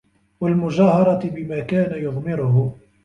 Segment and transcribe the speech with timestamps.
[0.41, 2.75] وَالْمُجَاهَرَةِ بِمَا كَانَ يُضْمِرُهُ